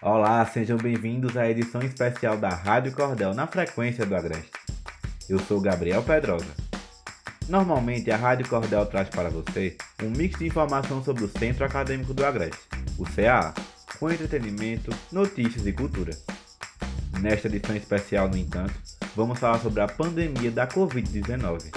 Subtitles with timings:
[0.00, 4.52] Olá, sejam bem-vindos à edição especial da Rádio Cordel na frequência do Agreste.
[5.28, 6.46] Eu sou Gabriel Pedrosa.
[7.48, 12.14] Normalmente a Rádio Cordel traz para você um mix de informação sobre o Centro Acadêmico
[12.14, 12.60] do Agreste,
[12.96, 13.52] o CAA,
[13.98, 16.12] com entretenimento, notícias e cultura.
[17.20, 18.74] Nesta edição especial, no entanto,
[19.16, 21.76] vamos falar sobre a pandemia da Covid-19.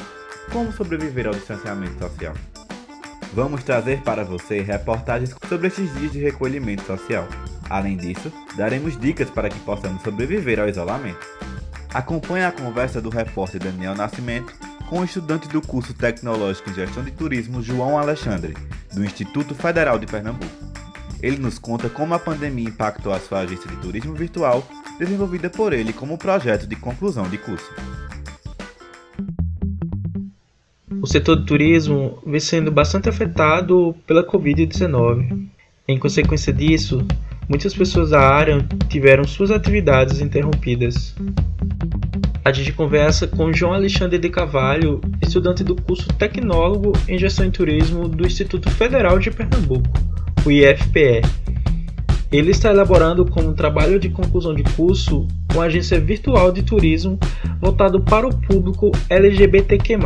[0.53, 2.35] Como sobreviver ao distanciamento social?
[3.33, 7.27] Vamos trazer para você reportagens sobre esses dias de recolhimento social
[7.71, 11.25] Além disso, daremos dicas para que possamos sobreviver ao isolamento.
[11.93, 14.54] Acompanhe a conversa do repórter Daniel Nascimento
[14.89, 18.57] com o estudante do curso Tecnológico em Gestão de Turismo João Alexandre,
[18.93, 20.51] do Instituto Federal de Pernambuco.
[21.23, 24.68] Ele nos conta como a pandemia impactou a sua agência de turismo virtual,
[24.99, 27.71] desenvolvida por ele como projeto de conclusão de curso.
[31.01, 35.47] O setor do turismo vem sendo bastante afetado pela Covid-19.
[35.88, 37.08] Em consequência disso,
[37.52, 41.13] muitas pessoas da área tiveram suas atividades interrompidas.
[42.45, 47.52] A gente conversa com João Alexandre de Cavalho, estudante do curso Tecnólogo em Gestão em
[47.52, 49.91] Turismo do Instituto Federal de Pernambuco,
[50.45, 51.22] o IFPE.
[52.31, 57.19] Ele está elaborando como trabalho de conclusão de curso uma agência virtual de turismo
[57.59, 59.97] voltado para o público LGBTQ+.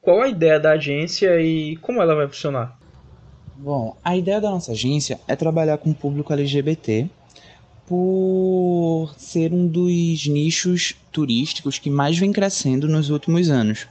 [0.00, 2.79] Qual a ideia da agência e como ela vai funcionar?
[3.62, 7.10] Bom, a ideia da nossa agência é trabalhar com o público LGBT
[7.86, 13.86] por ser um dos nichos turísticos que mais vem crescendo nos últimos anos.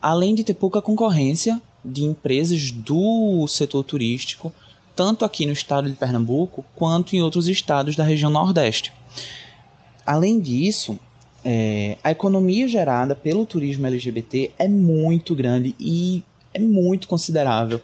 [0.00, 4.50] Além de ter pouca concorrência de empresas do setor turístico,
[4.94, 8.94] tanto aqui no estado de Pernambuco quanto em outros estados da região Nordeste.
[10.06, 10.98] Além disso,
[11.44, 17.78] é, a economia gerada pelo turismo LGBT é muito grande e é muito considerável,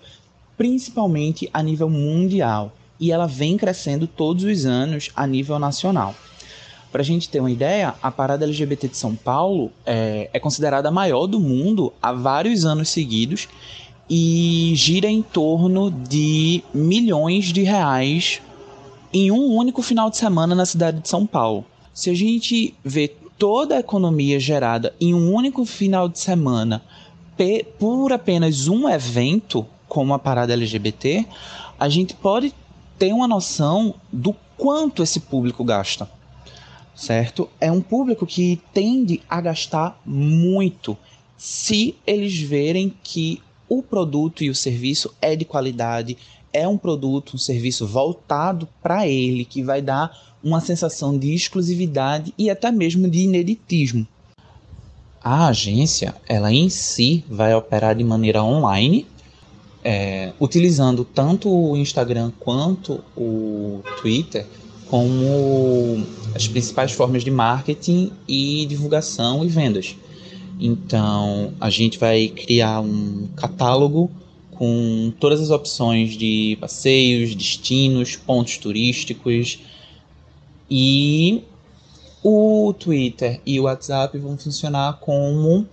[0.57, 6.15] principalmente a nível mundial, e ela vem crescendo todos os anos a nível nacional.
[6.93, 10.89] Para a gente ter uma ideia, a parada LGBT de São Paulo é, é considerada
[10.89, 13.49] a maior do mundo há vários anos seguidos
[14.09, 18.43] e gira em torno de milhões de reais
[19.13, 21.65] em um único final de semana na cidade de São Paulo.
[21.95, 26.83] Se a gente vê toda a economia gerada em um único final de semana
[27.79, 31.27] por apenas um evento, como a parada LGBT,
[31.79, 32.55] a gente pode
[32.99, 36.09] ter uma noção do quanto esse público gasta,
[36.95, 37.47] certo?
[37.61, 40.97] É um público que tende a gastar muito
[41.37, 46.17] se eles verem que o produto e o serviço é de qualidade,
[46.55, 52.33] é um produto, um serviço voltado para ele, que vai dar uma sensação de exclusividade
[52.39, 54.09] e até mesmo de ineditismo.
[55.23, 59.07] A agência, ela em si vai operar de maneira online,
[59.85, 64.47] é, utilizando tanto o Instagram quanto o Twitter
[64.89, 69.97] como as principais formas de marketing e divulgação e vendas.
[70.61, 74.11] Então, a gente vai criar um catálogo
[74.51, 79.59] com todas as opções de passeios, destinos, pontos turísticos
[80.71, 81.43] e
[82.23, 85.67] o Twitter e o WhatsApp vão funcionar como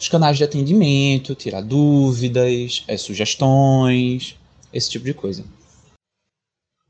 [0.00, 4.34] os canais de atendimento, tirar dúvidas, é, sugestões,
[4.72, 5.44] esse tipo de coisa.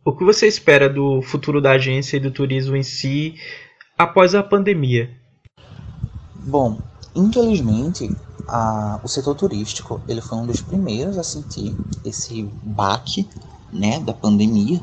[0.04, 3.34] O que você espera do futuro da agência e do turismo em si
[3.98, 5.10] após a pandemia?
[6.36, 6.80] Bom,
[7.14, 8.08] infelizmente,
[8.46, 13.28] a, o setor turístico ele foi um dos primeiros a sentir esse baque
[13.72, 14.80] né, da pandemia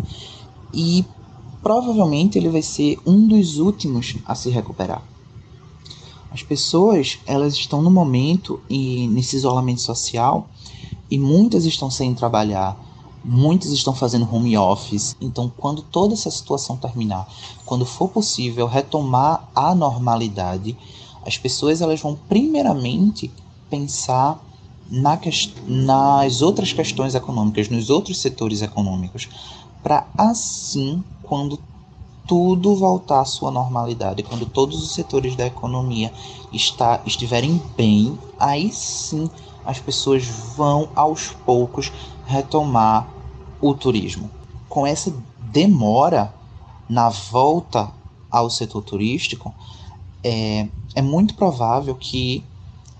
[0.73, 1.05] e
[1.63, 5.01] provavelmente ele vai ser um dos últimos a se recuperar.
[6.31, 10.49] As pessoas, elas estão no momento e nesse isolamento social
[11.09, 12.77] e muitas estão sem trabalhar,
[13.23, 15.15] muitas estão fazendo home office.
[15.21, 17.27] Então, quando toda essa situação terminar,
[17.65, 20.77] quando for possível retomar a normalidade,
[21.25, 23.31] as pessoas elas vão primeiramente
[23.69, 24.43] pensar
[24.89, 25.19] na
[25.67, 29.27] nas outras questões econômicas, nos outros setores econômicos,
[29.83, 31.59] para assim, quando
[32.27, 36.11] tudo voltar à sua normalidade, quando todos os setores da economia
[36.51, 39.29] está, estiverem bem, aí sim
[39.65, 41.91] as pessoas vão aos poucos
[42.25, 43.09] retomar
[43.61, 44.29] o turismo.
[44.67, 46.33] Com essa demora
[46.89, 47.91] na volta
[48.29, 49.53] ao setor turístico,
[50.23, 52.43] é, é muito provável que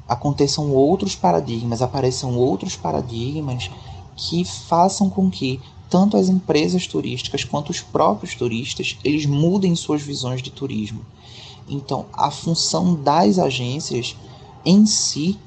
[0.07, 3.69] aconteçam outros paradigmas, apareçam outros paradigmas
[4.15, 5.59] que façam com que
[5.89, 11.05] tanto as empresas turísticas quanto os próprios turistas, eles mudem suas visões de turismo.
[11.67, 14.15] Então, a função das agências
[14.65, 15.37] em si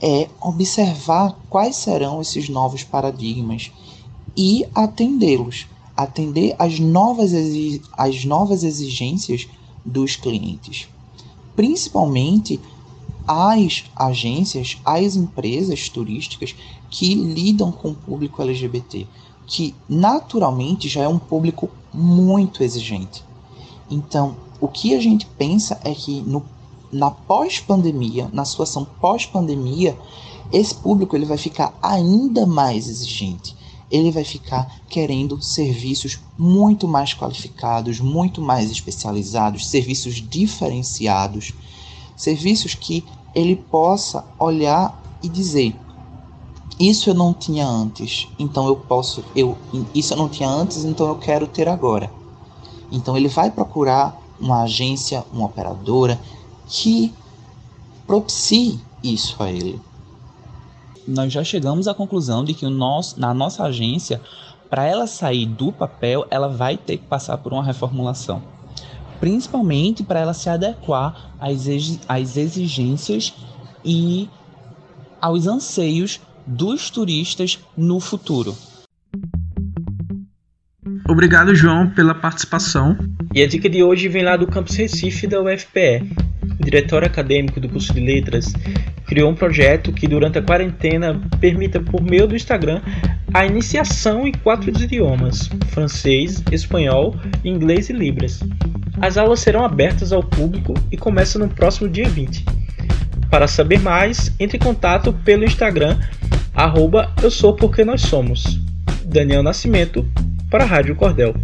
[0.00, 3.70] é observar quais serão esses novos paradigmas
[4.36, 5.66] e atendê-los.
[5.96, 7.32] atender às novas,
[7.92, 9.46] às novas exigências
[9.84, 10.88] dos clientes,
[11.54, 12.58] principalmente
[13.26, 16.54] as agências, as empresas turísticas
[16.90, 19.06] que lidam com o público LGBT,
[19.46, 23.22] que naturalmente já é um público muito exigente.
[23.90, 26.42] Então, o que a gente pensa é que no,
[26.90, 29.96] na pós-pandemia, na situação pós-pandemia,
[30.52, 33.56] esse público ele vai ficar ainda mais exigente.
[33.90, 41.52] Ele vai ficar querendo serviços muito mais qualificados, muito mais especializados, serviços diferenciados,
[42.16, 43.04] serviços que
[43.34, 45.76] ele possa olhar e dizer:
[46.78, 49.56] isso eu não tinha antes, então eu posso, eu
[49.94, 52.10] isso eu não tinha antes, então eu quero ter agora.
[52.90, 56.18] Então ele vai procurar uma agência, uma operadora
[56.66, 57.14] que
[58.06, 59.80] propicie isso a ele.
[61.06, 64.20] Nós já chegamos à conclusão de que o nosso, na nossa agência,
[64.68, 68.42] para ela sair do papel, ela vai ter que passar por uma reformulação.
[69.20, 73.32] Principalmente para ela se adequar às exigências
[73.84, 74.28] e
[75.20, 78.56] aos anseios dos turistas no futuro.
[81.08, 82.96] Obrigado, João, pela participação.
[83.34, 86.02] E a dica de hoje vem lá do campus Recife da UFPE.
[86.58, 88.52] O diretor acadêmico do curso de Letras
[89.06, 92.80] criou um projeto que, durante a quarentena, permita, por meio do Instagram,
[93.32, 97.14] a iniciação em quatro idiomas: francês, espanhol,
[97.44, 98.40] inglês e libras.
[99.00, 102.44] As aulas serão abertas ao público e começam no próximo dia 20.
[103.30, 105.98] Para saber mais, entre em contato pelo Instagram
[106.54, 108.60] arroba eu sou porque nós somos.
[109.04, 110.06] Daniel Nascimento
[110.48, 111.34] para a Rádio Cordel.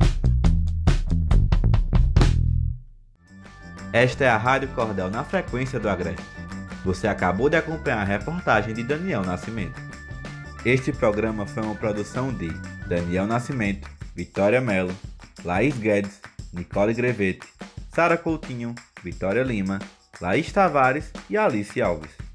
[3.92, 6.22] Esta é a Rádio Cordel na frequência do Agreste.
[6.84, 9.80] Você acabou de acompanhar a reportagem de Daniel Nascimento.
[10.64, 12.48] Este programa foi uma produção de
[12.86, 14.94] Daniel Nascimento, Vitória Melo,
[15.44, 16.20] Laís Guedes,
[16.52, 17.46] Nicole Grevete,
[17.92, 19.80] Sara Coutinho, Vitória Lima,
[20.20, 22.29] Laís Tavares e Alice Alves.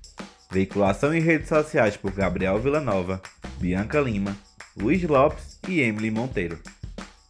[0.56, 3.22] Veiculação em redes sociais por Gabriel Villanova,
[3.60, 4.34] Bianca Lima,
[4.78, 6.58] Luiz Lopes e Emily Monteiro.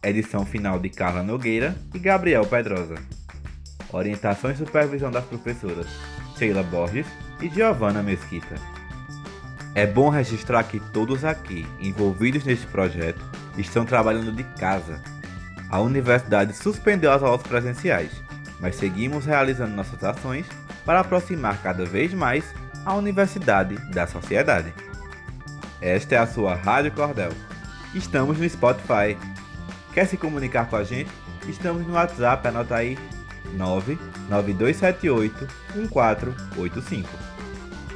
[0.00, 2.94] Edição final de Carla Nogueira e Gabriel Pedrosa.
[3.92, 5.88] Orientação e supervisão das professoras
[6.38, 7.04] Sheila Borges
[7.42, 8.54] e Giovanna Mesquita.
[9.74, 13.28] É bom registrar que todos aqui envolvidos neste projeto
[13.58, 15.02] estão trabalhando de casa.
[15.68, 18.12] A universidade suspendeu as aulas presenciais,
[18.60, 20.46] mas seguimos realizando nossas ações
[20.84, 22.44] para aproximar cada vez mais
[22.86, 24.72] a universidade da sociedade.
[25.80, 27.32] Esta é a sua Rádio Cordel.
[27.92, 29.18] Estamos no Spotify.
[29.92, 31.10] Quer se comunicar com a gente?
[31.48, 32.96] Estamos no WhatsApp, anota aí
[33.54, 37.08] 99278 1485.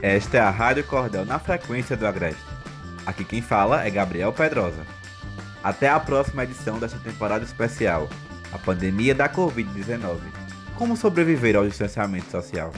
[0.03, 2.43] Esta é a Rádio Cordel na frequência do Agreste.
[3.07, 4.85] Aqui quem fala é Gabriel Pedrosa.
[5.63, 8.09] Até a próxima edição desta temporada especial,
[8.53, 10.19] a pandemia da Covid-19.
[10.75, 12.73] Como sobreviver ao distanciamento social?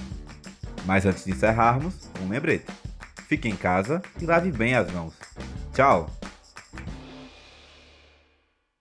[0.84, 2.66] Mas antes de encerrarmos, um lembrete.
[3.28, 5.14] Fique em casa e lave bem as mãos.
[5.72, 6.10] Tchau!